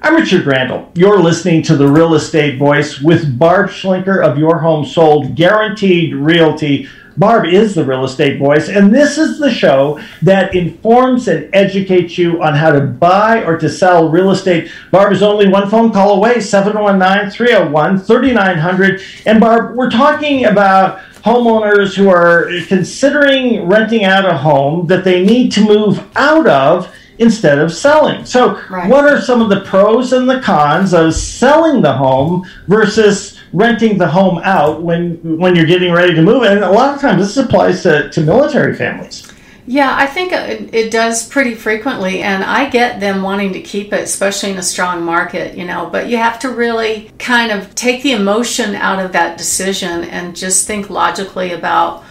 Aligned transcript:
I'm 0.00 0.14
Richard 0.14 0.46
Randall. 0.46 0.92
You're 0.94 1.20
listening 1.20 1.60
to 1.62 1.76
the 1.76 1.88
Real 1.88 2.14
Estate 2.14 2.56
Voice 2.56 3.00
with 3.00 3.36
Barb 3.36 3.68
Schlinker 3.68 4.24
of 4.24 4.38
Your 4.38 4.58
Home 4.58 4.84
Sold 4.84 5.34
Guaranteed 5.34 6.14
Realty. 6.14 6.88
Barb 7.16 7.46
is 7.46 7.74
the 7.74 7.84
real 7.84 8.04
estate 8.04 8.38
voice, 8.38 8.68
and 8.68 8.94
this 8.94 9.18
is 9.18 9.40
the 9.40 9.50
show 9.50 10.00
that 10.22 10.54
informs 10.54 11.26
and 11.26 11.52
educates 11.52 12.16
you 12.16 12.40
on 12.40 12.54
how 12.54 12.70
to 12.70 12.80
buy 12.80 13.42
or 13.42 13.58
to 13.58 13.68
sell 13.68 14.08
real 14.08 14.30
estate. 14.30 14.70
Barb 14.92 15.12
is 15.12 15.20
only 15.20 15.48
one 15.48 15.68
phone 15.68 15.90
call 15.90 16.14
away 16.14 16.40
719 16.40 17.32
301 17.32 17.98
3900. 17.98 19.02
And 19.26 19.40
Barb, 19.40 19.76
we're 19.76 19.90
talking 19.90 20.44
about 20.44 21.00
homeowners 21.24 21.96
who 21.96 22.08
are 22.08 22.48
considering 22.68 23.66
renting 23.66 24.04
out 24.04 24.24
a 24.24 24.38
home 24.38 24.86
that 24.86 25.02
they 25.02 25.24
need 25.24 25.50
to 25.52 25.60
move 25.60 26.00
out 26.14 26.46
of 26.46 26.94
instead 27.18 27.58
of 27.58 27.72
selling. 27.72 28.24
So, 28.24 28.60
right. 28.70 28.88
what 28.88 29.04
are 29.04 29.20
some 29.20 29.42
of 29.42 29.48
the 29.48 29.60
pros 29.60 30.12
and 30.12 30.28
the 30.28 30.40
cons 30.40 30.94
of 30.94 31.14
selling 31.14 31.82
the 31.82 31.92
home 31.92 32.46
versus 32.66 33.38
renting 33.52 33.98
the 33.98 34.08
home 34.08 34.38
out 34.44 34.82
when 34.82 35.38
when 35.38 35.56
you're 35.56 35.66
getting 35.66 35.92
ready 35.92 36.14
to 36.14 36.22
move? 36.22 36.42
And 36.44 36.64
a 36.64 36.70
lot 36.70 36.94
of 36.94 37.00
times, 37.00 37.22
this 37.22 37.44
applies 37.44 37.82
to, 37.82 38.10
to 38.10 38.20
military 38.20 38.74
families. 38.74 39.30
Yeah, 39.66 39.94
I 39.94 40.06
think 40.06 40.32
it, 40.32 40.74
it 40.74 40.90
does 40.90 41.28
pretty 41.28 41.54
frequently, 41.54 42.22
and 42.22 42.42
I 42.42 42.70
get 42.70 43.00
them 43.00 43.20
wanting 43.20 43.52
to 43.52 43.60
keep 43.60 43.92
it, 43.92 44.00
especially 44.00 44.50
in 44.50 44.56
a 44.56 44.62
strong 44.62 45.04
market, 45.04 45.58
you 45.58 45.66
know. 45.66 45.90
But 45.92 46.08
you 46.08 46.16
have 46.16 46.38
to 46.38 46.48
really 46.48 47.10
kind 47.18 47.52
of 47.52 47.74
take 47.74 48.02
the 48.02 48.12
emotion 48.12 48.74
out 48.74 49.04
of 49.04 49.12
that 49.12 49.36
decision 49.36 50.04
and 50.04 50.34
just 50.34 50.66
think 50.66 50.88
logically 50.88 51.52
about 51.52 52.02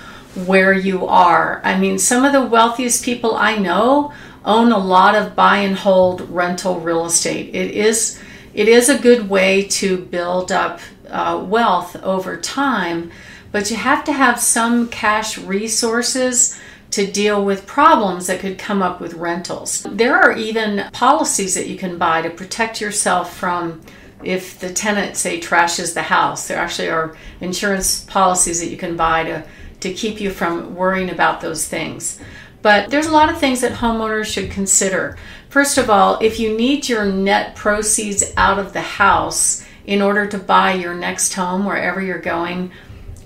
where 0.46 0.72
you 0.72 1.08
are. 1.08 1.62
I 1.64 1.80
mean, 1.80 1.98
some 1.98 2.24
of 2.24 2.32
the 2.32 2.46
wealthiest 2.46 3.04
people 3.04 3.36
I 3.36 3.58
know 3.58 4.14
own 4.48 4.72
a 4.72 4.78
lot 4.78 5.14
of 5.14 5.36
buy 5.36 5.58
and 5.58 5.76
hold 5.76 6.22
rental 6.30 6.80
real 6.80 7.06
estate. 7.06 7.54
It 7.54 7.72
is 7.72 8.20
it 8.54 8.68
is 8.68 8.90
a 8.90 8.98
good 8.98 9.30
way 9.30 9.64
to 9.64 9.98
build 9.98 10.52
up 10.52 10.80
uh, 11.10 11.44
wealth 11.46 11.96
over 11.98 12.38
time, 12.38 13.12
but 13.52 13.70
you 13.70 13.78
have 13.78 14.04
to 14.06 14.14
have 14.14 14.40
some 14.40 14.90
cash 14.90 15.38
resources 15.38 16.60
to 16.90 17.06
deal 17.06 17.44
with 17.44 17.68
problems 17.68 18.28
that 18.28 18.40
could 18.40 18.58
come 18.58 18.82
up 18.82 19.00
with 19.00 19.14
rentals. 19.14 19.86
There 19.92 20.16
are 20.16 20.32
even 20.36 20.90
policies 20.94 21.54
that 21.54 21.68
you 21.68 21.78
can 21.78 21.98
buy 21.98 22.22
to 22.22 22.30
protect 22.30 22.82
yourself 22.82 23.38
from 23.38 23.82
if 24.24 24.60
the 24.60 24.74
tenant 24.74 25.18
say 25.18 25.40
trashes 25.40 25.94
the 25.94 26.02
house. 26.02 26.48
There 26.48 26.58
actually 26.58 26.90
are 26.90 27.16
insurance 27.42 28.06
policies 28.06 28.60
that 28.62 28.70
you 28.70 28.78
can 28.78 28.96
buy 28.96 29.24
to 29.26 29.44
to 29.82 29.94
keep 29.94 30.20
you 30.20 30.32
from 30.32 30.76
worrying 30.76 31.12
about 31.12 31.42
those 31.42 31.68
things. 31.68 32.20
But 32.68 32.90
there's 32.90 33.08
a 33.08 33.14
lot 33.14 33.30
of 33.30 33.40
things 33.40 33.62
that 33.62 33.72
homeowners 33.72 34.26
should 34.26 34.52
consider. 34.52 35.18
First 35.48 35.78
of 35.78 35.90
all, 35.90 36.20
if 36.20 36.38
you 36.38 36.58
need 36.58 36.90
your 36.90 37.06
net 37.06 37.56
proceeds 37.56 38.34
out 38.36 38.60
of 38.60 38.74
the 38.74 38.82
house 38.82 39.66
in 39.86 40.02
order 40.02 40.28
to 40.28 40.38
buy 40.38 40.74
your 40.74 40.94
next 40.94 41.34
home 41.34 41.64
wherever 41.64 42.02
you're 42.02 42.20
going, 42.20 42.74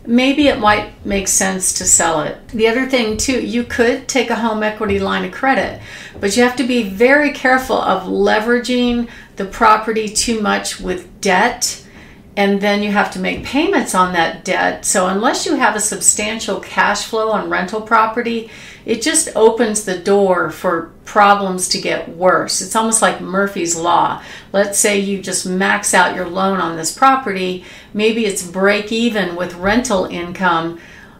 maybe 0.05 0.47
it 0.47 0.59
might 0.59 1.03
make 1.07 1.27
sense 1.27 1.73
to 1.79 1.85
sell 1.85 2.21
it. 2.21 2.49
The 2.49 2.67
other 2.67 2.85
thing, 2.85 3.17
too, 3.17 3.43
you 3.43 3.63
could 3.63 4.07
take 4.07 4.29
a 4.29 4.35
home 4.35 4.61
equity 4.61 4.99
line 4.99 5.25
of 5.25 5.31
credit, 5.31 5.81
but 6.19 6.37
you 6.37 6.43
have 6.43 6.57
to 6.57 6.63
be 6.63 6.83
very 6.83 7.31
careful 7.31 7.81
of 7.81 8.03
leveraging 8.03 9.09
the 9.37 9.45
property 9.45 10.07
too 10.07 10.39
much 10.39 10.79
with 10.79 11.19
debt 11.19 11.80
and 12.37 12.61
then 12.61 12.81
you 12.81 12.91
have 12.91 13.11
to 13.11 13.19
make 13.19 13.43
payments 13.43 13.93
on 13.93 14.13
that 14.13 14.45
debt. 14.45 14.85
So, 14.85 15.07
unless 15.07 15.45
you 15.45 15.55
have 15.55 15.75
a 15.75 15.81
substantial 15.81 16.59
cash 16.59 17.05
flow 17.05 17.31
on 17.31 17.49
rental 17.49 17.81
property, 17.81 18.49
it 18.85 19.01
just 19.01 19.35
opens 19.35 19.83
the 19.83 19.97
door 19.97 20.49
for 20.49 20.91
problems 21.03 21.67
to 21.69 21.81
get 21.81 22.09
worse. 22.09 22.61
It's 22.61 22.75
almost 22.75 23.01
like 23.01 23.21
Murphy's 23.21 23.75
Law. 23.75 24.23
Let's 24.53 24.79
say 24.79 24.99
you 24.99 25.21
just 25.21 25.45
max 25.45 25.93
out 25.93 26.15
your 26.15 26.27
loan 26.27 26.59
on 26.59 26.77
this 26.77 26.97
property, 26.97 27.65
maybe 27.93 28.25
it's 28.25 28.47
break 28.47 28.91
even 28.91 29.35
with 29.35 29.55
rental 29.55 30.05
income. 30.05 30.79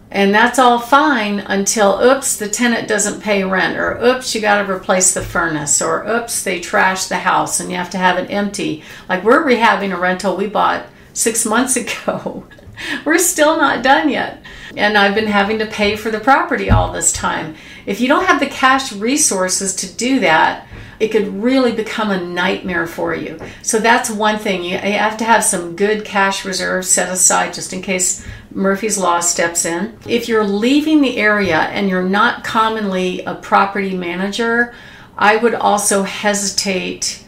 And 0.09 0.33
that's 0.33 0.59
all 0.59 0.79
fine 0.79 1.39
until, 1.39 2.01
oops, 2.01 2.35
the 2.35 2.49
tenant 2.49 2.89
doesn't 2.89 3.21
pay 3.21 3.45
rent, 3.45 3.77
or 3.77 3.97
oops, 4.03 4.35
you 4.35 4.41
got 4.41 4.61
to 4.61 4.69
replace 4.69 5.13
the 5.13 5.21
furnace, 5.21 5.81
or 5.81 6.05
oops, 6.05 6.43
they 6.43 6.59
trash 6.59 7.05
the 7.05 7.19
house 7.19 7.61
and 7.61 7.71
you 7.71 7.77
have 7.77 7.89
to 7.91 7.97
have 7.97 8.17
it 8.17 8.29
empty. 8.29 8.83
Like 9.07 9.23
we're 9.23 9.45
rehabbing 9.45 9.95
a 9.95 9.99
rental 9.99 10.35
we 10.35 10.47
bought 10.47 10.85
six 11.21 11.45
months 11.45 11.75
ago. 11.75 12.45
We're 13.05 13.19
still 13.19 13.57
not 13.57 13.83
done 13.83 14.09
yet. 14.09 14.43
And 14.75 14.97
I've 14.97 15.15
been 15.15 15.27
having 15.27 15.59
to 15.59 15.65
pay 15.65 15.95
for 15.95 16.11
the 16.11 16.19
property 16.19 16.69
all 16.69 16.91
this 16.91 17.11
time. 17.11 17.55
If 17.85 17.99
you 17.99 18.07
don't 18.07 18.25
have 18.25 18.39
the 18.39 18.47
cash 18.47 18.93
resources 18.93 19.75
to 19.75 19.93
do 19.93 20.19
that, 20.21 20.67
it 20.99 21.11
could 21.11 21.41
really 21.41 21.71
become 21.71 22.11
a 22.11 22.23
nightmare 22.23 22.85
for 22.85 23.15
you. 23.15 23.39
So 23.63 23.79
that's 23.79 24.09
one 24.09 24.37
thing. 24.37 24.63
You 24.63 24.77
have 24.77 25.17
to 25.17 25.23
have 25.23 25.43
some 25.43 25.75
good 25.75 26.05
cash 26.05 26.45
reserves 26.45 26.89
set 26.89 27.11
aside 27.11 27.55
just 27.55 27.73
in 27.73 27.81
case 27.81 28.25
Murphy's 28.51 28.99
Law 28.99 29.19
steps 29.19 29.65
in. 29.65 29.97
If 30.07 30.27
you're 30.27 30.43
leaving 30.43 31.01
the 31.01 31.17
area 31.17 31.57
and 31.57 31.89
you're 31.89 32.07
not 32.07 32.43
commonly 32.43 33.23
a 33.25 33.33
property 33.33 33.97
manager, 33.97 34.75
I 35.17 35.37
would 35.37 35.55
also 35.55 36.03
hesitate 36.03 37.25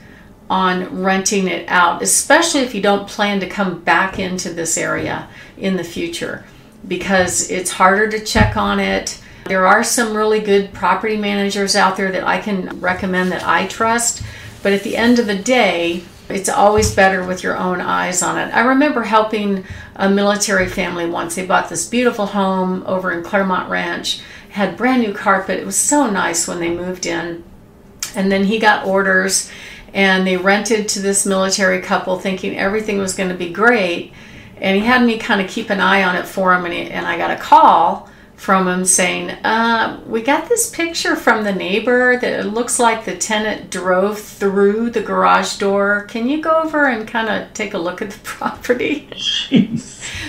on 0.49 1.01
renting 1.01 1.47
it 1.47 1.67
out, 1.69 2.01
especially 2.01 2.61
if 2.61 2.75
you 2.75 2.81
don't 2.81 3.07
plan 3.07 3.39
to 3.39 3.47
come 3.47 3.79
back 3.81 4.19
into 4.19 4.51
this 4.53 4.77
area 4.77 5.27
in 5.57 5.77
the 5.77 5.83
future 5.83 6.45
because 6.87 7.49
it's 7.49 7.71
harder 7.71 8.09
to 8.09 8.23
check 8.23 8.57
on 8.57 8.79
it. 8.79 9.19
There 9.45 9.65
are 9.65 9.83
some 9.83 10.15
really 10.15 10.39
good 10.39 10.73
property 10.73 11.17
managers 11.17 11.75
out 11.75 11.97
there 11.97 12.11
that 12.11 12.23
I 12.23 12.39
can 12.39 12.79
recommend 12.79 13.31
that 13.31 13.43
I 13.43 13.67
trust, 13.67 14.23
but 14.61 14.73
at 14.73 14.83
the 14.83 14.95
end 14.95 15.19
of 15.19 15.27
the 15.27 15.37
day, 15.37 16.03
it's 16.29 16.49
always 16.49 16.95
better 16.95 17.25
with 17.25 17.43
your 17.43 17.57
own 17.57 17.81
eyes 17.81 18.23
on 18.23 18.37
it. 18.37 18.53
I 18.53 18.61
remember 18.61 19.03
helping 19.03 19.65
a 19.95 20.09
military 20.09 20.67
family 20.67 21.05
once. 21.05 21.35
They 21.35 21.45
bought 21.45 21.69
this 21.69 21.87
beautiful 21.87 22.27
home 22.27 22.83
over 22.85 23.11
in 23.11 23.23
Claremont 23.23 23.69
Ranch, 23.69 24.21
had 24.49 24.77
brand 24.77 25.01
new 25.01 25.13
carpet. 25.13 25.59
It 25.59 25.65
was 25.65 25.75
so 25.75 26.09
nice 26.09 26.47
when 26.47 26.59
they 26.59 26.73
moved 26.73 27.05
in. 27.05 27.43
And 28.15 28.31
then 28.31 28.45
he 28.45 28.59
got 28.59 28.85
orders 28.85 29.51
and 29.93 30.25
they 30.25 30.37
rented 30.37 30.87
to 30.89 31.01
this 31.01 31.25
military 31.25 31.81
couple 31.81 32.19
thinking 32.19 32.57
everything 32.57 32.97
was 32.97 33.13
going 33.15 33.29
to 33.29 33.35
be 33.35 33.51
great. 33.51 34.11
And 34.57 34.77
he 34.77 34.85
had 34.85 35.05
me 35.05 35.17
kind 35.17 35.41
of 35.41 35.49
keep 35.49 35.69
an 35.69 35.79
eye 35.79 36.03
on 36.03 36.15
it 36.15 36.25
for 36.25 36.53
him 36.53 36.65
and, 36.65 36.73
he, 36.73 36.89
and 36.89 37.05
i 37.05 37.17
got 37.17 37.31
a 37.31 37.35
call 37.35 38.09
from 38.35 38.67
him 38.67 38.83
saying 38.83 39.29
uh, 39.45 40.01
we 40.05 40.21
got 40.21 40.49
this 40.49 40.69
picture 40.69 41.15
from 41.15 41.43
the 41.45 41.53
neighbor 41.53 42.17
that 42.17 42.39
it 42.41 42.45
looks 42.47 42.77
like 42.77 43.05
the 43.05 43.15
tenant 43.15 43.71
drove 43.71 44.19
through 44.19 44.89
the 44.89 45.01
garage 45.01 45.57
door. 45.57 46.05
Can 46.09 46.27
you 46.27 46.41
go 46.41 46.61
over 46.61 46.87
and 46.87 47.07
kind 47.07 47.29
of 47.29 47.53
take 47.53 47.73
a 47.73 47.77
look 47.77 48.01
at 48.01 48.11
the 48.11 48.19
property? 48.23 49.07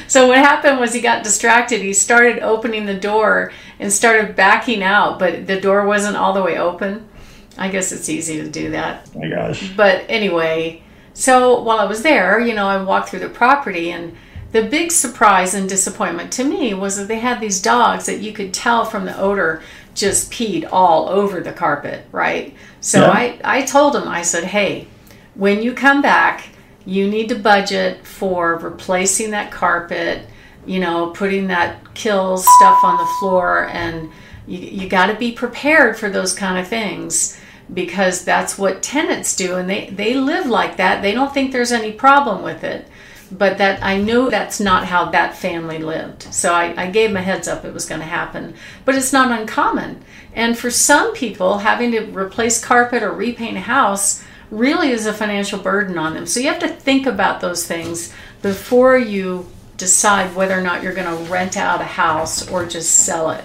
So 0.07 0.29
what 0.29 0.39
happened 0.39 0.79
was 0.79 0.95
he 0.95 1.01
got 1.01 1.25
distracted. 1.25 1.81
He 1.81 1.93
started 1.93 2.41
opening 2.41 2.87
the 2.87 2.95
door 2.95 3.53
and 3.81 3.93
started 3.93 4.37
backing 4.37 4.83
out 4.83 5.19
but 5.19 5.49
the 5.49 5.61
door 5.61 5.85
wasn't 5.85 6.17
all 6.17 6.33
the 6.33 6.43
way 6.43 6.57
open 6.57 7.09
I 7.57 7.69
guess 7.69 7.93
it's 7.93 8.09
easy 8.09 8.39
to 8.39 8.49
do 8.49 8.71
that. 8.71 9.09
Oh 9.15 9.21
my 9.21 9.29
gosh. 9.29 9.73
But 9.77 10.05
anyway, 10.09 10.83
so 11.13 11.63
while 11.63 11.79
I 11.79 11.85
was 11.85 12.03
there, 12.03 12.41
you 12.41 12.55
know, 12.55 12.67
I 12.67 12.83
walked 12.83 13.11
through 13.11 13.21
the 13.21 13.29
property 13.29 13.91
and 13.91 14.17
the 14.53 14.63
big 14.63 14.93
surprise 14.93 15.55
and 15.55 15.69
disappointment 15.69 16.33
to 16.35 16.45
me 16.45 16.75
was 16.75 16.97
that 16.97 17.09
they 17.09 17.19
had 17.19 17.41
these 17.41 17.61
dogs 17.61 18.07
that 18.07 18.21
you 18.21 18.33
could 18.33 18.55
tell 18.55 18.85
from 18.85 19.05
the 19.05 19.19
odor 19.19 19.63
just 19.95 20.31
peed 20.31 20.69
all 20.71 21.09
over 21.09 21.41
the 21.41 21.53
carpet, 21.53 22.07
right? 22.13 22.55
So 22.81 23.01
yeah. 23.01 23.11
I, 23.11 23.41
I 23.45 23.63
told 23.63 23.95
them, 23.95 24.09
I 24.09 24.23
said, 24.23 24.45
hey, 24.45 24.87
when 25.35 25.63
you 25.63 25.73
come 25.73 26.03
back, 26.03 26.49
you 26.85 27.09
need 27.09 27.29
to 27.31 27.35
budget 27.35 28.07
for 28.07 28.57
replacing 28.57 29.31
that 29.31 29.51
carpet, 29.51 30.27
you 30.67 30.81
know, 30.81 31.11
putting 31.11 31.49
that 31.49 31.83
Kilz 31.95 32.45
stuff 32.59 32.79
on 32.85 32.97
the 32.97 33.13
floor, 33.19 33.69
and 33.69 34.11
you, 34.47 34.59
you 34.59 34.89
got 34.89 35.07
to 35.07 35.15
be 35.15 35.33
prepared 35.33 35.97
for 35.97 36.11
those 36.11 36.35
kind 36.35 36.59
of 36.59 36.69
things 36.69 37.41
because 37.73 38.25
that's 38.25 38.59
what 38.59 38.83
tenants 38.83 39.35
do 39.35 39.57
and 39.57 39.69
they, 39.69 39.89
they 39.91 40.15
live 40.15 40.47
like 40.47 40.77
that. 40.77 41.03
They 41.03 41.13
don't 41.13 41.33
think 41.33 41.53
there's 41.53 41.73
any 41.73 41.93
problem 41.93 42.43
with 42.43 42.63
it. 42.63 42.89
But 43.33 43.59
that 43.59 43.83
I 43.83 43.97
knew 43.97 44.31
that's 44.31 44.61
not 44.61 44.87
how 44.87 45.11
that 45.11 45.37
family 45.37 45.79
lived. 45.79 46.23
So 46.35 46.53
I, 46.53 46.75
I 46.77 46.91
gave 46.91 47.11
them 47.11 47.17
a 47.17 47.23
heads 47.23 47.49
up 47.49 47.65
it 47.65 47.73
was 47.73 47.87
going 47.87 48.01
to 48.01 48.07
happen. 48.07 48.55
But 48.85 48.95
it's 48.95 49.13
not 49.13 49.37
uncommon. 49.37 50.05
And 50.35 50.59
for 50.59 50.71
some 50.71 51.15
people, 51.15 51.59
having 51.59 51.91
to 51.93 52.05
replace 52.07 52.63
carpet 52.63 53.03
or 53.03 53.13
repaint 53.13 53.57
a 53.57 53.61
house 53.61 54.23
really 54.51 54.91
is 54.91 55.07
a 55.07 55.13
financial 55.13 55.59
burden 55.59 55.99
on 55.99 56.15
them. 56.15 56.27
So 56.27 56.39
you 56.39 56.49
have 56.49 56.59
to 56.61 56.69
think 56.69 57.07
about 57.07 57.41
those 57.41 57.67
things 57.67 58.13
before 58.43 58.99
you 58.99 59.51
decide 59.77 60.37
whether 60.37 60.57
or 60.57 60.63
not 60.63 60.83
you're 60.83 60.95
going 60.95 61.07
to 61.07 61.33
rent 61.33 61.57
out 61.57 61.81
a 61.81 61.85
house 61.85 62.49
or 62.49 62.67
just 62.67 62.91
sell 62.91 63.31
it. 63.31 63.45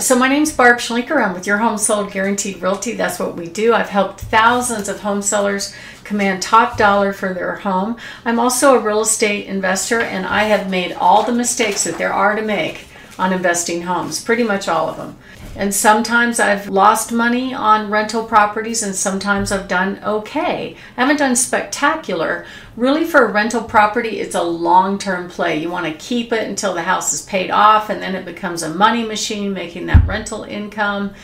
So 0.00 0.18
my 0.18 0.28
name's 0.28 0.52
Barb 0.52 0.78
Schlinker. 0.78 1.24
I'm 1.24 1.32
with 1.32 1.46
Your 1.46 1.58
Home 1.58 1.78
Sold 1.78 2.10
Guaranteed 2.10 2.60
Realty. 2.60 2.94
That's 2.94 3.20
what 3.20 3.36
we 3.36 3.46
do. 3.48 3.72
I've 3.72 3.88
helped 3.88 4.20
thousands 4.20 4.88
of 4.88 5.00
home 5.00 5.22
sellers 5.22 5.74
command 6.02 6.42
top 6.42 6.76
dollar 6.76 7.12
for 7.12 7.32
their 7.32 7.54
home. 7.54 7.96
I'm 8.24 8.40
also 8.40 8.74
a 8.74 8.80
real 8.80 9.00
estate 9.00 9.46
investor 9.46 10.00
and 10.00 10.26
I 10.26 10.44
have 10.44 10.68
made 10.68 10.92
all 10.92 11.22
the 11.22 11.32
mistakes 11.32 11.84
that 11.84 11.98
there 11.98 12.12
are 12.12 12.34
to 12.34 12.42
make 12.42 12.88
on 13.16 13.32
investing 13.32 13.82
homes, 13.82 14.22
pretty 14.22 14.42
much 14.42 14.68
all 14.68 14.88
of 14.88 14.96
them. 14.96 15.16
And 15.56 15.74
sometimes 15.74 16.38
I've 16.38 16.68
lost 16.68 17.12
money 17.12 17.54
on 17.54 17.90
rental 17.90 18.24
properties, 18.24 18.82
and 18.82 18.94
sometimes 18.94 19.50
I've 19.50 19.68
done 19.68 19.98
okay. 20.04 20.76
I 20.96 21.00
haven't 21.00 21.16
done 21.16 21.34
spectacular. 21.34 22.44
Really, 22.76 23.04
for 23.04 23.24
a 23.24 23.32
rental 23.32 23.62
property, 23.62 24.20
it's 24.20 24.34
a 24.34 24.42
long 24.42 24.98
term 24.98 25.30
play. 25.30 25.58
You 25.58 25.70
want 25.70 25.86
to 25.86 25.98
keep 25.98 26.30
it 26.30 26.46
until 26.46 26.74
the 26.74 26.82
house 26.82 27.14
is 27.14 27.22
paid 27.22 27.50
off, 27.50 27.88
and 27.88 28.02
then 28.02 28.14
it 28.14 28.26
becomes 28.26 28.62
a 28.62 28.74
money 28.74 29.02
machine, 29.02 29.54
making 29.54 29.86
that 29.86 30.06
rental 30.06 30.44
income. 30.44 31.14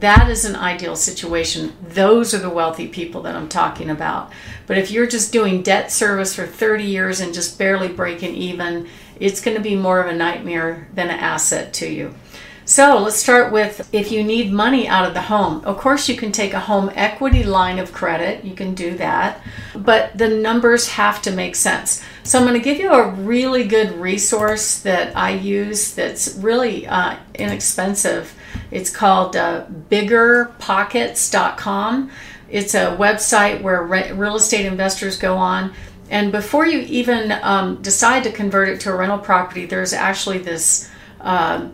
That 0.00 0.30
is 0.30 0.46
an 0.46 0.56
ideal 0.56 0.96
situation. 0.96 1.76
Those 1.86 2.32
are 2.32 2.38
the 2.38 2.48
wealthy 2.48 2.88
people 2.88 3.20
that 3.22 3.36
I'm 3.36 3.50
talking 3.50 3.90
about. 3.90 4.32
But 4.66 4.78
if 4.78 4.90
you're 4.90 5.06
just 5.06 5.30
doing 5.30 5.62
debt 5.62 5.92
service 5.92 6.34
for 6.34 6.46
30 6.46 6.84
years 6.84 7.20
and 7.20 7.34
just 7.34 7.58
barely 7.58 7.88
breaking 7.88 8.34
even, 8.34 8.88
it's 9.20 9.42
going 9.42 9.58
to 9.58 9.62
be 9.62 9.76
more 9.76 10.00
of 10.00 10.08
a 10.08 10.16
nightmare 10.16 10.88
than 10.94 11.10
an 11.10 11.18
asset 11.18 11.74
to 11.74 11.86
you. 11.86 12.14
So 12.66 12.98
let's 12.98 13.16
start 13.16 13.52
with 13.52 13.90
if 13.92 14.10
you 14.10 14.24
need 14.24 14.50
money 14.50 14.88
out 14.88 15.06
of 15.06 15.12
the 15.12 15.20
home. 15.20 15.62
Of 15.66 15.76
course, 15.76 16.08
you 16.08 16.16
can 16.16 16.32
take 16.32 16.54
a 16.54 16.60
home 16.60 16.90
equity 16.94 17.44
line 17.44 17.78
of 17.78 17.92
credit, 17.92 18.42
you 18.42 18.54
can 18.54 18.74
do 18.74 18.96
that, 18.96 19.42
but 19.76 20.16
the 20.16 20.28
numbers 20.28 20.88
have 20.88 21.20
to 21.22 21.30
make 21.30 21.56
sense. 21.56 22.02
So 22.22 22.38
I'm 22.38 22.46
going 22.46 22.58
to 22.58 22.64
give 22.64 22.78
you 22.78 22.90
a 22.90 23.10
really 23.10 23.64
good 23.64 23.92
resource 23.92 24.80
that 24.80 25.14
I 25.14 25.32
use 25.32 25.94
that's 25.94 26.36
really 26.36 26.86
uh, 26.86 27.18
inexpensive. 27.34 28.34
It's 28.70 28.88
called 28.88 29.36
uh, 29.36 29.66
biggerpockets.com. 29.90 32.10
It's 32.48 32.74
a 32.74 32.96
website 32.96 33.60
where 33.60 33.82
re- 33.82 34.12
real 34.12 34.36
estate 34.36 34.64
investors 34.64 35.18
go 35.18 35.36
on. 35.36 35.74
And 36.08 36.32
before 36.32 36.66
you 36.66 36.78
even 36.80 37.30
um, 37.42 37.82
decide 37.82 38.24
to 38.24 38.32
convert 38.32 38.70
it 38.70 38.80
to 38.80 38.90
a 38.90 38.96
rental 38.96 39.18
property, 39.18 39.66
there's 39.66 39.92
actually 39.92 40.38
this 40.38 40.90
uh, 41.24 41.68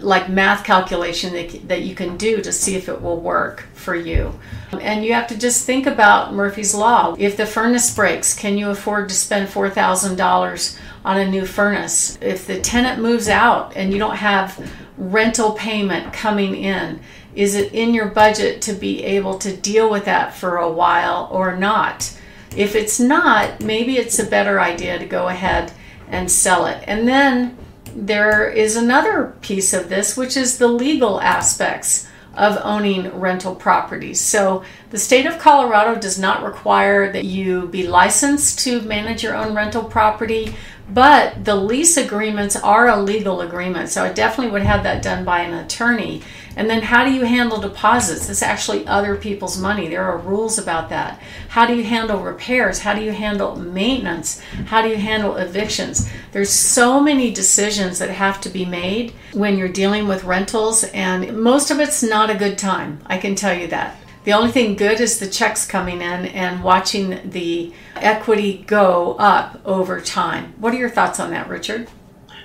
like 0.00 0.28
math 0.28 0.64
calculation 0.64 1.32
that, 1.32 1.68
that 1.68 1.82
you 1.82 1.96
can 1.96 2.16
do 2.16 2.40
to 2.40 2.52
see 2.52 2.76
if 2.76 2.88
it 2.88 3.02
will 3.02 3.20
work 3.20 3.66
for 3.74 3.96
you. 3.96 4.38
And 4.72 5.04
you 5.04 5.12
have 5.14 5.26
to 5.28 5.38
just 5.38 5.66
think 5.66 5.86
about 5.86 6.32
Murphy's 6.32 6.74
Law. 6.74 7.16
If 7.18 7.36
the 7.36 7.44
furnace 7.44 7.92
breaks, 7.92 8.34
can 8.34 8.56
you 8.56 8.70
afford 8.70 9.08
to 9.08 9.14
spend 9.14 9.48
$4,000 9.48 10.78
on 11.04 11.18
a 11.18 11.28
new 11.28 11.44
furnace? 11.44 12.16
If 12.20 12.46
the 12.46 12.60
tenant 12.60 13.02
moves 13.02 13.28
out 13.28 13.76
and 13.76 13.92
you 13.92 13.98
don't 13.98 14.16
have 14.16 14.72
rental 14.96 15.52
payment 15.52 16.12
coming 16.12 16.54
in, 16.54 17.00
is 17.34 17.56
it 17.56 17.72
in 17.72 17.94
your 17.94 18.06
budget 18.06 18.62
to 18.62 18.72
be 18.72 19.02
able 19.02 19.38
to 19.40 19.56
deal 19.56 19.90
with 19.90 20.04
that 20.04 20.34
for 20.34 20.58
a 20.58 20.70
while 20.70 21.28
or 21.32 21.56
not? 21.56 22.16
If 22.56 22.76
it's 22.76 23.00
not, 23.00 23.60
maybe 23.60 23.96
it's 23.96 24.20
a 24.20 24.26
better 24.26 24.60
idea 24.60 25.00
to 25.00 25.04
go 25.04 25.26
ahead 25.26 25.72
and 26.08 26.30
sell 26.30 26.66
it. 26.66 26.84
And 26.86 27.08
then 27.08 27.58
there 27.94 28.48
is 28.48 28.76
another 28.76 29.34
piece 29.40 29.72
of 29.72 29.88
this, 29.88 30.16
which 30.16 30.36
is 30.36 30.58
the 30.58 30.68
legal 30.68 31.20
aspects 31.20 32.08
of 32.36 32.58
owning 32.62 33.18
rental 33.18 33.54
properties. 33.54 34.20
So, 34.20 34.64
the 34.94 35.00
state 35.00 35.26
of 35.26 35.40
Colorado 35.40 36.00
does 36.00 36.20
not 36.20 36.44
require 36.44 37.10
that 37.10 37.24
you 37.24 37.66
be 37.66 37.84
licensed 37.84 38.60
to 38.60 38.80
manage 38.82 39.24
your 39.24 39.34
own 39.34 39.52
rental 39.52 39.82
property, 39.82 40.54
but 40.88 41.44
the 41.44 41.56
lease 41.56 41.96
agreements 41.96 42.54
are 42.54 42.86
a 42.86 43.02
legal 43.02 43.40
agreement. 43.40 43.88
So, 43.88 44.04
I 44.04 44.12
definitely 44.12 44.52
would 44.52 44.62
have 44.62 44.84
that 44.84 45.02
done 45.02 45.24
by 45.24 45.40
an 45.40 45.52
attorney. 45.52 46.22
And 46.54 46.70
then 46.70 46.80
how 46.80 47.04
do 47.04 47.12
you 47.12 47.24
handle 47.24 47.60
deposits? 47.60 48.30
It's 48.30 48.40
actually 48.40 48.86
other 48.86 49.16
people's 49.16 49.58
money. 49.58 49.88
There 49.88 50.04
are 50.04 50.18
rules 50.18 50.58
about 50.58 50.90
that. 50.90 51.20
How 51.48 51.66
do 51.66 51.74
you 51.74 51.82
handle 51.82 52.20
repairs? 52.20 52.78
How 52.78 52.94
do 52.94 53.02
you 53.02 53.10
handle 53.10 53.56
maintenance? 53.56 54.40
How 54.66 54.80
do 54.80 54.88
you 54.90 54.96
handle 54.96 55.34
evictions? 55.34 56.08
There's 56.30 56.50
so 56.50 57.00
many 57.00 57.32
decisions 57.32 57.98
that 57.98 58.10
have 58.10 58.40
to 58.42 58.48
be 58.48 58.64
made 58.64 59.12
when 59.32 59.58
you're 59.58 59.66
dealing 59.66 60.06
with 60.06 60.22
rentals 60.22 60.84
and 60.84 61.36
most 61.36 61.72
of 61.72 61.80
it's 61.80 62.04
not 62.04 62.30
a 62.30 62.36
good 62.36 62.56
time. 62.56 63.00
I 63.06 63.18
can 63.18 63.34
tell 63.34 63.58
you 63.58 63.66
that. 63.66 63.96
The 64.24 64.32
only 64.32 64.50
thing 64.50 64.74
good 64.74 65.00
is 65.00 65.18
the 65.18 65.26
checks 65.26 65.66
coming 65.66 66.00
in 66.00 66.26
and 66.26 66.64
watching 66.64 67.30
the 67.30 67.72
equity 67.96 68.64
go 68.66 69.16
up 69.18 69.60
over 69.66 70.00
time. 70.00 70.54
What 70.58 70.72
are 70.72 70.78
your 70.78 70.88
thoughts 70.88 71.20
on 71.20 71.30
that, 71.30 71.48
Richard? 71.48 71.88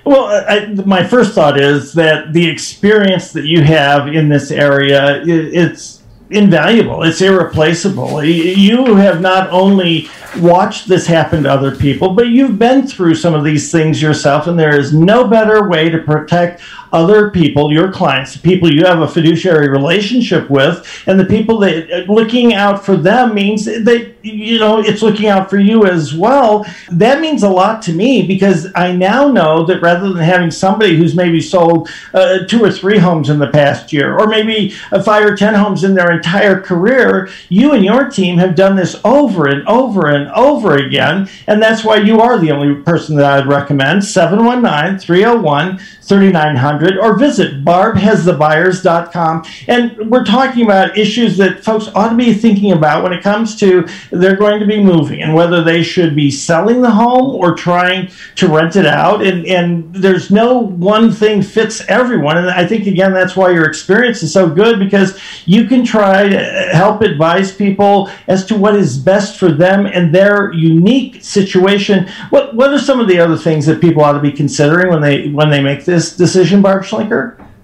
Well, 0.04 0.26
I, 0.26 0.66
my 0.84 1.06
first 1.06 1.34
thought 1.34 1.58
is 1.58 1.94
that 1.94 2.32
the 2.32 2.48
experience 2.48 3.32
that 3.32 3.46
you 3.46 3.62
have 3.62 4.08
in 4.08 4.28
this 4.28 4.50
area, 4.50 5.22
it's 5.24 6.02
invaluable. 6.30 7.02
It's 7.02 7.20
irreplaceable. 7.20 8.24
You 8.24 8.94
have 8.96 9.20
not 9.20 9.50
only 9.50 10.08
watched 10.38 10.86
this 10.86 11.06
happen 11.06 11.42
to 11.42 11.50
other 11.50 11.74
people, 11.74 12.14
but 12.14 12.28
you've 12.28 12.58
been 12.58 12.86
through 12.86 13.14
some 13.14 13.34
of 13.34 13.42
these 13.42 13.72
things 13.72 14.00
yourself, 14.00 14.46
and 14.46 14.58
there 14.58 14.78
is 14.78 14.94
no 14.94 15.26
better 15.26 15.68
way 15.68 15.88
to 15.88 15.98
protect 15.98 16.62
other 16.92 17.30
people, 17.30 17.72
your 17.72 17.92
clients, 17.92 18.34
the 18.34 18.40
people 18.40 18.72
you 18.72 18.84
have 18.84 19.00
a 19.00 19.08
fiduciary 19.08 19.68
relationship 19.68 20.50
with, 20.50 20.86
and 21.06 21.18
the 21.18 21.24
people 21.24 21.58
that 21.58 22.08
looking 22.08 22.54
out 22.54 22.84
for 22.84 22.96
them 22.96 23.34
means 23.34 23.64
that 23.64 24.14
you 24.22 24.58
know 24.58 24.80
it's 24.80 25.02
looking 25.02 25.28
out 25.28 25.48
for 25.48 25.58
you 25.58 25.86
as 25.86 26.14
well. 26.14 26.66
That 26.90 27.20
means 27.20 27.42
a 27.42 27.48
lot 27.48 27.82
to 27.82 27.92
me 27.92 28.26
because 28.26 28.68
I 28.74 28.92
now 28.92 29.28
know 29.28 29.64
that 29.66 29.80
rather 29.80 30.12
than 30.12 30.22
having 30.22 30.50
somebody 30.50 30.96
who's 30.96 31.14
maybe 31.14 31.40
sold 31.40 31.88
uh, 32.12 32.40
two 32.46 32.64
or 32.64 32.70
three 32.70 32.98
homes 32.98 33.30
in 33.30 33.38
the 33.38 33.48
past 33.48 33.92
year, 33.92 34.18
or 34.18 34.26
maybe 34.26 34.70
five 35.04 35.24
or 35.24 35.36
ten 35.36 35.54
homes 35.54 35.84
in 35.84 35.94
their 35.94 36.10
entire 36.10 36.60
career, 36.60 37.28
you 37.48 37.72
and 37.72 37.84
your 37.84 38.10
team 38.10 38.38
have 38.38 38.54
done 38.54 38.76
this 38.76 39.00
over 39.04 39.46
and 39.46 39.66
over 39.68 40.08
and 40.08 40.30
over 40.32 40.76
again, 40.76 41.28
and 41.46 41.62
that's 41.62 41.84
why 41.84 41.96
you 41.96 42.20
are 42.20 42.38
the 42.38 42.50
only 42.50 42.82
person 42.82 43.16
that 43.16 43.24
I'd 43.24 43.46
recommend. 43.46 44.04
719 44.04 44.98
301 44.98 45.78
3900 45.78 46.79
or 46.82 47.18
visit 47.18 47.64
barbhasthebuyers.com. 47.64 49.44
And 49.68 50.10
we're 50.10 50.24
talking 50.24 50.64
about 50.64 50.96
issues 50.96 51.36
that 51.38 51.64
folks 51.64 51.88
ought 51.94 52.10
to 52.10 52.16
be 52.16 52.34
thinking 52.34 52.72
about 52.72 53.02
when 53.02 53.12
it 53.12 53.22
comes 53.22 53.58
to 53.60 53.86
they're 54.10 54.36
going 54.36 54.60
to 54.60 54.66
be 54.66 54.82
moving 54.82 55.22
and 55.22 55.34
whether 55.34 55.62
they 55.62 55.82
should 55.82 56.14
be 56.14 56.30
selling 56.30 56.82
the 56.82 56.90
home 56.90 57.34
or 57.36 57.54
trying 57.54 58.10
to 58.36 58.48
rent 58.48 58.76
it 58.76 58.86
out. 58.86 59.22
And, 59.24 59.46
and 59.46 59.94
there's 59.94 60.30
no 60.30 60.58
one 60.58 61.12
thing 61.12 61.42
fits 61.42 61.82
everyone. 61.88 62.38
And 62.38 62.50
I 62.50 62.66
think, 62.66 62.86
again, 62.86 63.12
that's 63.12 63.36
why 63.36 63.50
your 63.50 63.66
experience 63.66 64.22
is 64.22 64.32
so 64.32 64.48
good 64.48 64.78
because 64.78 65.20
you 65.46 65.66
can 65.66 65.84
try 65.84 66.28
to 66.28 66.38
help 66.72 67.02
advise 67.02 67.54
people 67.54 68.10
as 68.28 68.44
to 68.46 68.56
what 68.56 68.74
is 68.74 68.98
best 68.98 69.38
for 69.38 69.50
them 69.52 69.86
and 69.86 70.14
their 70.14 70.52
unique 70.52 71.22
situation. 71.22 72.08
What, 72.30 72.54
what 72.54 72.72
are 72.72 72.78
some 72.78 73.00
of 73.00 73.08
the 73.08 73.18
other 73.18 73.36
things 73.36 73.66
that 73.66 73.80
people 73.80 74.02
ought 74.02 74.12
to 74.12 74.20
be 74.20 74.32
considering 74.32 74.90
when 74.90 75.02
they 75.02 75.28
when 75.28 75.50
they 75.50 75.62
make 75.62 75.84
this 75.84 76.16
decision, 76.16 76.62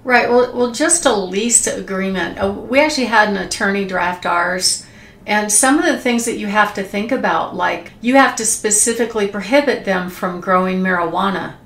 Right. 0.05 0.29
Well, 0.31 0.56
well, 0.56 0.73
just 0.73 1.05
a 1.05 1.12
lease 1.12 1.67
agreement. 1.67 2.38
Uh, 2.38 2.53
we 2.53 2.81
actually 2.81 3.06
had 3.06 3.29
an 3.29 3.37
attorney 3.37 3.85
draft 3.85 4.25
ours, 4.25 4.87
and 5.26 5.50
some 5.50 5.79
of 5.79 5.85
the 5.85 5.99
things 5.99 6.25
that 6.26 6.38
you 6.38 6.47
have 6.47 6.75
to 6.75 6.85
think 6.85 7.11
about, 7.11 7.56
like 7.56 7.93
you 8.00 8.14
have 8.14 8.37
to 8.37 8.47
specifically 8.47 9.26
prohibit 9.26 9.84
them 9.84 10.08
from 10.08 10.41
growing 10.41 10.81
marijuana 10.81 11.56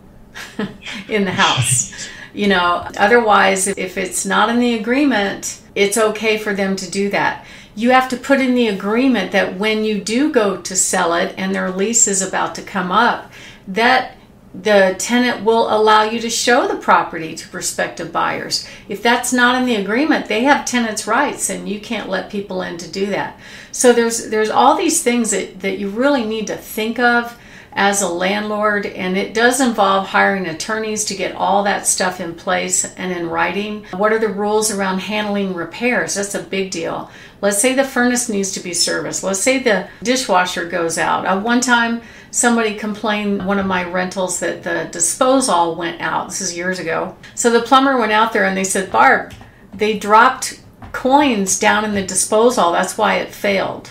in 1.08 1.26
the 1.26 1.32
house. 1.32 2.08
you 2.32 2.48
know, 2.48 2.88
otherwise, 2.96 3.66
if 3.68 3.98
it's 3.98 4.24
not 4.24 4.48
in 4.48 4.58
the 4.58 4.74
agreement, 4.74 5.60
it's 5.74 5.98
okay 5.98 6.38
for 6.38 6.54
them 6.54 6.76
to 6.76 6.90
do 6.90 7.10
that. 7.10 7.44
You 7.74 7.90
have 7.90 8.08
to 8.08 8.16
put 8.16 8.40
in 8.40 8.54
the 8.54 8.68
agreement 8.68 9.32
that 9.32 9.58
when 9.58 9.84
you 9.84 10.00
do 10.00 10.32
go 10.32 10.56
to 10.60 10.76
sell 10.76 11.14
it 11.14 11.34
and 11.36 11.54
their 11.54 11.70
lease 11.70 12.08
is 12.08 12.22
about 12.22 12.54
to 12.54 12.62
come 12.62 12.90
up, 12.90 13.30
that 13.68 14.16
the 14.52 14.96
tenant 14.98 15.44
will 15.44 15.72
allow 15.72 16.02
you 16.02 16.18
to 16.20 16.30
show 16.30 16.66
the 16.66 16.76
property 16.76 17.34
to 17.36 17.48
prospective 17.48 18.10
buyers. 18.10 18.66
If 18.88 19.02
that's 19.02 19.32
not 19.32 19.54
in 19.54 19.64
the 19.64 19.76
agreement, 19.76 20.26
they 20.26 20.42
have 20.42 20.64
tenants' 20.64 21.06
rights 21.06 21.50
and 21.50 21.68
you 21.68 21.80
can't 21.80 22.08
let 22.08 22.30
people 22.30 22.62
in 22.62 22.76
to 22.78 22.90
do 22.90 23.06
that. 23.06 23.38
So 23.70 23.92
there's 23.92 24.28
there's 24.30 24.50
all 24.50 24.76
these 24.76 25.02
things 25.02 25.30
that, 25.30 25.60
that 25.60 25.78
you 25.78 25.88
really 25.88 26.24
need 26.24 26.48
to 26.48 26.56
think 26.56 26.98
of 26.98 27.38
as 27.72 28.02
a 28.02 28.08
landlord 28.08 28.84
and 28.84 29.16
it 29.16 29.32
does 29.32 29.60
involve 29.60 30.08
hiring 30.08 30.46
attorneys 30.46 31.04
to 31.04 31.14
get 31.14 31.36
all 31.36 31.62
that 31.62 31.86
stuff 31.86 32.20
in 32.20 32.34
place 32.34 32.84
and 32.96 33.12
in 33.12 33.30
writing. 33.30 33.84
What 33.92 34.12
are 34.12 34.18
the 34.18 34.28
rules 34.28 34.72
around 34.72 34.98
handling 34.98 35.54
repairs? 35.54 36.14
That's 36.14 36.34
a 36.34 36.42
big 36.42 36.72
deal. 36.72 37.08
Let's 37.40 37.60
say 37.60 37.74
the 37.74 37.84
furnace 37.84 38.28
needs 38.28 38.50
to 38.52 38.60
be 38.60 38.74
serviced. 38.74 39.22
Let's 39.22 39.40
say 39.40 39.60
the 39.60 39.88
dishwasher 40.02 40.68
goes 40.68 40.98
out. 40.98 41.24
Uh, 41.24 41.40
one 41.40 41.60
time 41.60 42.02
somebody 42.30 42.74
complained 42.74 43.44
one 43.46 43.58
of 43.58 43.66
my 43.66 43.84
rentals 43.84 44.40
that 44.40 44.62
the 44.62 44.88
disposal 44.90 45.74
went 45.74 46.00
out. 46.00 46.28
This 46.28 46.40
is 46.40 46.56
years 46.56 46.78
ago. 46.78 47.16
So 47.34 47.50
the 47.50 47.62
plumber 47.62 47.98
went 47.98 48.12
out 48.12 48.32
there 48.32 48.44
and 48.44 48.56
they 48.56 48.64
said, 48.64 48.92
Barb, 48.92 49.32
they 49.74 49.98
dropped 49.98 50.60
coins 50.92 51.58
down 51.58 51.84
in 51.84 51.94
the 51.94 52.04
disposal. 52.04 52.72
That's 52.72 52.98
why 52.98 53.16
it 53.16 53.34
failed. 53.34 53.90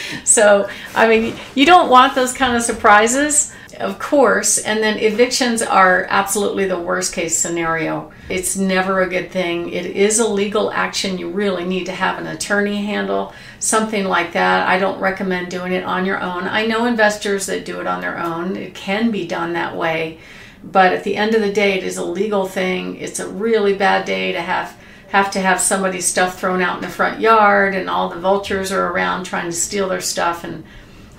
so, 0.24 0.68
I 0.94 1.08
mean, 1.08 1.36
you 1.54 1.66
don't 1.66 1.88
want 1.88 2.14
those 2.14 2.32
kind 2.32 2.56
of 2.56 2.62
surprises 2.62 3.52
of 3.78 3.98
course, 3.98 4.58
and 4.58 4.82
then 4.82 4.98
evictions 4.98 5.62
are 5.62 6.06
absolutely 6.08 6.66
the 6.66 6.78
worst 6.78 7.12
case 7.12 7.36
scenario. 7.36 8.12
It's 8.28 8.56
never 8.56 9.02
a 9.02 9.08
good 9.08 9.30
thing. 9.30 9.70
It 9.70 9.86
is 9.86 10.18
a 10.18 10.26
legal 10.26 10.72
action. 10.72 11.18
You 11.18 11.30
really 11.30 11.64
need 11.64 11.86
to 11.86 11.92
have 11.92 12.18
an 12.18 12.26
attorney 12.26 12.84
handle 12.84 13.32
something 13.60 14.04
like 14.04 14.32
that. 14.32 14.68
I 14.68 14.78
don't 14.78 15.00
recommend 15.00 15.50
doing 15.50 15.72
it 15.72 15.84
on 15.84 16.04
your 16.04 16.20
own. 16.20 16.44
I 16.44 16.66
know 16.66 16.86
investors 16.86 17.46
that 17.46 17.64
do 17.64 17.80
it 17.80 17.86
on 17.86 18.00
their 18.00 18.18
own. 18.18 18.56
It 18.56 18.74
can 18.74 19.10
be 19.10 19.26
done 19.26 19.52
that 19.52 19.76
way. 19.76 20.18
But 20.62 20.92
at 20.92 21.04
the 21.04 21.16
end 21.16 21.34
of 21.34 21.40
the 21.40 21.52
day, 21.52 21.78
it 21.78 21.84
is 21.84 21.98
a 21.98 22.04
legal 22.04 22.46
thing. 22.46 22.96
It's 22.96 23.20
a 23.20 23.28
really 23.28 23.74
bad 23.74 24.04
day 24.04 24.32
to 24.32 24.40
have 24.40 24.76
have 25.08 25.30
to 25.30 25.40
have 25.40 25.60
somebody's 25.60 26.06
stuff 26.06 26.38
thrown 26.38 26.60
out 26.60 26.76
in 26.76 26.82
the 26.82 26.88
front 26.88 27.20
yard 27.20 27.74
and 27.74 27.88
all 27.88 28.08
the 28.08 28.20
vultures 28.20 28.70
are 28.70 28.92
around 28.92 29.24
trying 29.24 29.46
to 29.46 29.52
steal 29.52 29.88
their 29.88 30.00
stuff 30.00 30.44
and 30.44 30.64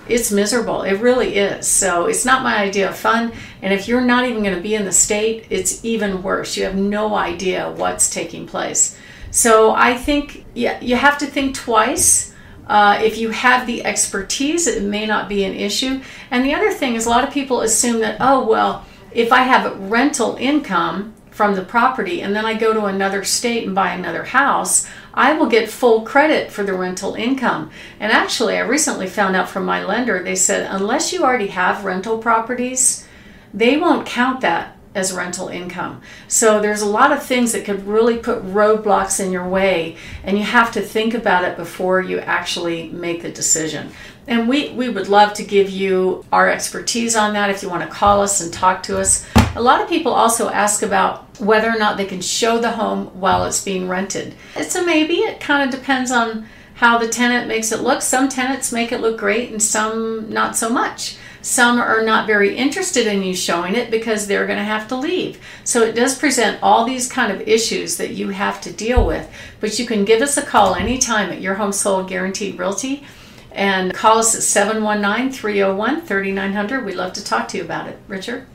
it's 0.07 0.31
miserable. 0.31 0.81
It 0.81 0.99
really 0.99 1.37
is. 1.37 1.67
So 1.67 2.05
it's 2.05 2.25
not 2.25 2.43
my 2.43 2.57
idea 2.57 2.89
of 2.89 2.97
fun. 2.97 3.31
And 3.61 3.73
if 3.73 3.87
you're 3.87 4.01
not 4.01 4.25
even 4.25 4.43
going 4.43 4.55
to 4.55 4.61
be 4.61 4.75
in 4.75 4.85
the 4.85 4.91
state, 4.91 5.45
it's 5.49 5.83
even 5.85 6.23
worse. 6.23 6.57
You 6.57 6.63
have 6.63 6.75
no 6.75 7.15
idea 7.15 7.71
what's 7.71 8.09
taking 8.09 8.47
place. 8.47 8.97
So 9.31 9.71
I 9.71 9.95
think 9.95 10.45
yeah, 10.53 10.79
you 10.81 10.95
have 10.95 11.17
to 11.19 11.27
think 11.27 11.55
twice. 11.55 12.33
Uh, 12.67 12.99
if 13.03 13.17
you 13.17 13.29
have 13.29 13.65
the 13.65 13.83
expertise, 13.83 14.67
it 14.67 14.83
may 14.83 15.05
not 15.05 15.27
be 15.27 15.43
an 15.43 15.55
issue. 15.55 16.01
And 16.29 16.45
the 16.45 16.53
other 16.53 16.71
thing 16.71 16.93
is, 16.93 17.07
a 17.07 17.09
lot 17.09 17.23
of 17.23 17.33
people 17.33 17.61
assume 17.61 17.99
that, 18.01 18.17
oh, 18.19 18.47
well, 18.47 18.85
if 19.11 19.31
I 19.31 19.41
have 19.41 19.75
rental 19.89 20.35
income 20.35 21.15
from 21.39 21.55
the 21.55 21.61
property 21.61 22.21
and 22.21 22.35
then 22.35 22.45
I 22.45 22.53
go 22.53 22.73
to 22.73 22.83
another 22.83 23.23
state 23.23 23.65
and 23.65 23.73
buy 23.73 23.93
another 23.93 24.25
house, 24.25 24.85
I 25.13 25.31
will 25.31 25.47
get 25.47 25.69
full 25.69 26.01
credit 26.01 26.51
for 26.51 26.63
the 26.63 26.73
rental 26.73 27.13
income. 27.13 27.71
And 27.97 28.11
actually, 28.11 28.57
I 28.57 28.59
recently 28.59 29.07
found 29.07 29.37
out 29.37 29.47
from 29.47 29.63
my 29.63 29.81
lender, 29.81 30.21
they 30.21 30.35
said 30.35 30.67
unless 30.69 31.13
you 31.13 31.23
already 31.23 31.47
have 31.47 31.85
rental 31.85 32.17
properties, 32.17 33.07
they 33.53 33.77
won't 33.77 34.05
count 34.05 34.41
that 34.41 34.75
as 34.93 35.13
rental 35.13 35.47
income. 35.47 36.01
So 36.27 36.59
there's 36.59 36.81
a 36.81 36.85
lot 36.85 37.13
of 37.13 37.23
things 37.23 37.53
that 37.53 37.63
could 37.63 37.87
really 37.87 38.17
put 38.17 38.43
roadblocks 38.43 39.23
in 39.23 39.31
your 39.31 39.47
way, 39.47 39.95
and 40.25 40.37
you 40.37 40.43
have 40.43 40.73
to 40.73 40.81
think 40.81 41.13
about 41.13 41.45
it 41.45 41.55
before 41.55 42.01
you 42.01 42.19
actually 42.19 42.89
make 42.89 43.21
the 43.21 43.31
decision. 43.31 43.91
And 44.27 44.49
we, 44.49 44.71
we 44.71 44.89
would 44.89 45.07
love 45.07 45.31
to 45.35 45.45
give 45.45 45.69
you 45.69 46.25
our 46.33 46.49
expertise 46.49 47.15
on 47.15 47.31
that 47.33 47.49
if 47.49 47.63
you 47.63 47.69
want 47.69 47.83
to 47.83 47.95
call 47.95 48.21
us 48.21 48.41
and 48.41 48.51
talk 48.51 48.83
to 48.83 48.99
us. 48.99 49.25
A 49.55 49.61
lot 49.61 49.81
of 49.81 49.89
people 49.89 50.13
also 50.13 50.49
ask 50.49 50.83
about 50.83 51.39
whether 51.39 51.69
or 51.69 51.77
not 51.77 51.97
they 51.97 52.05
can 52.05 52.21
show 52.21 52.59
the 52.59 52.71
home 52.71 53.07
while 53.19 53.45
it's 53.45 53.63
being 53.63 53.87
rented. 53.89 54.35
It's 54.55 54.75
a 54.75 54.85
maybe, 54.85 55.15
it 55.15 55.39
kind 55.39 55.63
of 55.63 55.77
depends 55.77 56.11
on 56.11 56.47
how 56.75 56.97
the 56.97 57.07
tenant 57.09 57.47
makes 57.47 57.71
it 57.71 57.81
look. 57.81 58.01
Some 58.01 58.29
tenants 58.29 58.71
make 58.71 58.91
it 58.91 59.01
look 59.01 59.17
great 59.17 59.51
and 59.51 59.61
some 59.61 60.31
not 60.31 60.55
so 60.55 60.69
much. 60.69 61.17
Some 61.41 61.79
are 61.79 62.03
not 62.03 62.27
very 62.27 62.55
interested 62.55 63.07
in 63.07 63.23
you 63.23 63.35
showing 63.35 63.75
it 63.75 63.89
because 63.89 64.27
they're 64.27 64.45
going 64.45 64.59
to 64.59 64.63
have 64.63 64.87
to 64.89 64.95
leave. 64.95 65.41
So 65.63 65.81
it 65.83 65.95
does 65.95 66.17
present 66.17 66.59
all 66.61 66.85
these 66.85 67.11
kind 67.11 67.31
of 67.31 67.47
issues 67.47 67.97
that 67.97 68.11
you 68.11 68.29
have 68.29 68.61
to 68.61 68.71
deal 68.71 69.05
with. 69.05 69.29
But 69.59 69.79
you 69.79 69.85
can 69.85 70.05
give 70.05 70.21
us 70.21 70.37
a 70.37 70.45
call 70.45 70.75
anytime 70.75 71.31
at 71.31 71.41
Your 71.41 71.55
Home 71.55 71.71
Sold 71.71 72.07
Guaranteed 72.07 72.59
Realty 72.59 73.03
and 73.51 73.93
call 73.93 74.19
us 74.19 74.35
at 74.35 74.43
719 74.43 75.31
301 75.31 76.01
3900. 76.01 76.85
We'd 76.85 76.95
love 76.95 77.13
to 77.13 77.23
talk 77.23 77.47
to 77.49 77.57
you 77.57 77.63
about 77.63 77.87
it. 77.87 77.97
Richard? 78.07 78.45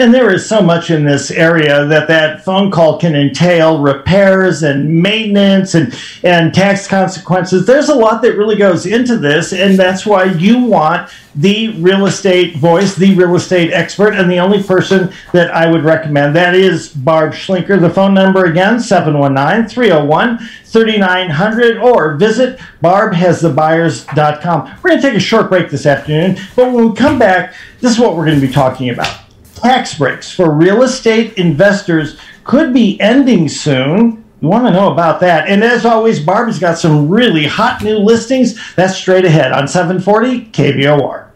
And 0.00 0.14
there 0.14 0.32
is 0.32 0.48
so 0.48 0.62
much 0.62 0.92
in 0.92 1.04
this 1.04 1.32
area 1.32 1.84
that 1.86 2.06
that 2.06 2.44
phone 2.44 2.70
call 2.70 3.00
can 3.00 3.16
entail 3.16 3.82
repairs 3.82 4.62
and 4.62 5.02
maintenance 5.02 5.74
and, 5.74 5.92
and 6.22 6.54
tax 6.54 6.86
consequences. 6.86 7.66
There's 7.66 7.88
a 7.88 7.94
lot 7.96 8.22
that 8.22 8.36
really 8.36 8.54
goes 8.54 8.86
into 8.86 9.18
this, 9.18 9.52
and 9.52 9.76
that's 9.76 10.06
why 10.06 10.26
you 10.26 10.62
want 10.62 11.10
the 11.34 11.70
real 11.80 12.06
estate 12.06 12.58
voice, 12.58 12.94
the 12.94 13.12
real 13.16 13.34
estate 13.34 13.72
expert, 13.72 14.14
and 14.14 14.30
the 14.30 14.38
only 14.38 14.62
person 14.62 15.12
that 15.32 15.50
I 15.50 15.68
would 15.68 15.82
recommend. 15.82 16.36
That 16.36 16.54
is 16.54 16.90
Barb 16.90 17.32
Schlinker. 17.32 17.80
The 17.80 17.90
phone 17.90 18.14
number 18.14 18.44
again, 18.44 18.78
719 18.78 19.68
301 19.68 20.38
3900, 20.38 21.78
or 21.78 22.14
visit 22.14 22.60
barbhasthebuyers.com. 22.84 24.76
We're 24.80 24.90
going 24.90 25.02
to 25.02 25.08
take 25.08 25.16
a 25.16 25.20
short 25.20 25.48
break 25.48 25.70
this 25.70 25.86
afternoon, 25.86 26.38
but 26.54 26.72
when 26.72 26.90
we 26.90 26.94
come 26.94 27.18
back, 27.18 27.54
this 27.80 27.90
is 27.90 27.98
what 27.98 28.14
we're 28.14 28.26
going 28.26 28.40
to 28.40 28.46
be 28.46 28.52
talking 28.52 28.90
about 28.90 29.27
tax 29.60 29.98
breaks 29.98 30.30
for 30.30 30.50
real 30.50 30.82
estate 30.82 31.34
investors 31.34 32.18
could 32.44 32.72
be 32.72 33.00
ending 33.00 33.48
soon. 33.48 34.24
You 34.40 34.48
want 34.48 34.66
to 34.66 34.72
know 34.72 34.92
about 34.92 35.20
that. 35.20 35.48
And 35.48 35.64
as 35.64 35.84
always, 35.84 36.20
Barbie's 36.20 36.58
got 36.58 36.78
some 36.78 37.08
really 37.08 37.44
hot 37.44 37.82
new 37.82 37.98
listings. 37.98 38.74
That's 38.74 38.96
straight 38.96 39.24
ahead 39.24 39.52
on 39.52 39.66
740 39.66 40.46
KVOR. 40.52 41.27